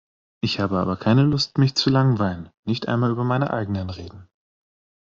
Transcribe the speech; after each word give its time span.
Ich 0.41 0.59
habe 0.59 0.79
aber 0.79 0.97
keine 0.97 1.21
Lust, 1.21 1.59
mich 1.59 1.75
zu 1.75 1.91
langweilen, 1.91 2.49
nicht 2.63 2.87
einmal 2.87 3.11
über 3.11 3.23
meine 3.23 3.53
eigenen 3.53 3.91
Reden. 3.91 4.27